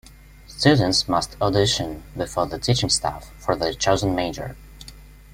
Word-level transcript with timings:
Students 0.47 1.07
must 1.07 1.39
audition 1.39 2.01
before 2.17 2.47
the 2.47 2.57
teaching 2.57 2.89
staff 2.89 3.29
for 3.39 3.55
their 3.55 3.71
chosen 3.75 4.15
major. 4.15 4.55